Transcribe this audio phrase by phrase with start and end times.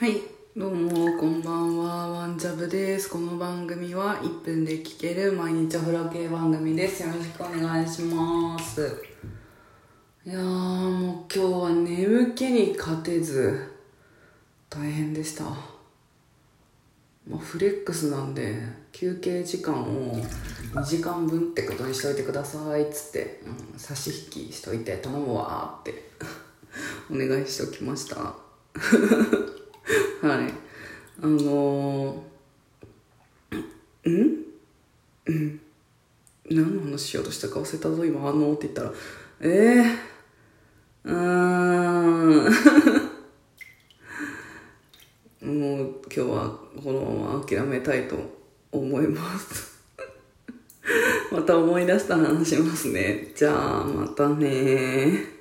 [0.00, 0.20] はい、
[0.56, 3.10] どうも、こんばんは、ワンジャブです。
[3.10, 7.02] この番組は1分で聴ける毎日お風呂系番組です。
[7.02, 9.02] よろしくお願いします。
[10.24, 13.72] いやー、もう今日は眠気に勝てず、
[14.70, 15.46] 大変でした。
[17.28, 18.54] まあ、フレックスなんで、
[18.92, 20.14] 休憩時間を
[20.74, 23.42] 2時間分ってことにしといてくださいっつって、
[23.72, 26.08] うん、差し引きしといて頼むわーって
[27.10, 28.36] お願いしときました。
[31.20, 34.44] あのー、ん？
[35.26, 35.60] うん？
[36.48, 38.92] 何の話しようとしたか忘れたぞ、今、あのーって言ったら。
[39.40, 39.84] え
[41.04, 41.16] えー、うー
[45.42, 45.48] ん。
[45.58, 48.16] もう今日はこのまま諦めたいと
[48.70, 49.78] 思います。
[51.32, 53.32] また思い出した話しますね。
[53.34, 55.38] じゃあ、またね